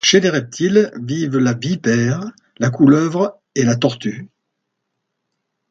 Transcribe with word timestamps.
Chez 0.03 0.19
les 0.19 0.31
reptiles 0.31 0.91
vivent 0.95 1.37
la 1.37 1.53
vipère, 1.53 2.31
la 2.57 2.71
couleuvre 2.71 3.39
et 3.53 3.61
la 3.61 3.75
tortue. 3.75 4.31